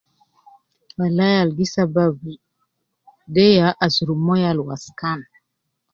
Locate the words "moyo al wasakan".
4.25-5.19